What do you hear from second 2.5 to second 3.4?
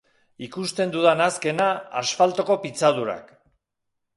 pitzadurak.